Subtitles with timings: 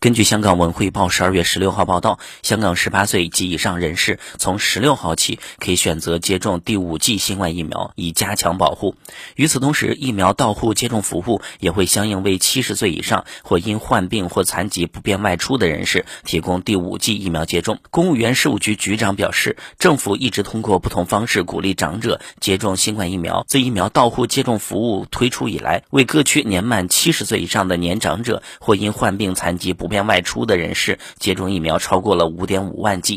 [0.00, 8.94] 根据香港文汇报十二月十六号报道，香港十八岁及以上人士从十六号起可以选择接种第五剂新冠疫苗，以加强保护。
[9.34, 17.80] 与此同时，疫苗到户接种服务也会相应为七十岁以上或因患病或残疾不便外出的人士提供第五剂疫苗接种。
[17.90, 23.44] 公务员事务局局长表示，政府一直通过不同方式鼓励长者接种新冠疫苗。
[23.48, 33.16] 自疫苗到户接种服务推出以来，为各区年满七十岁以上的年长者或因患病残疾不遍外出的人士接种疫苗超过了五点五万剂。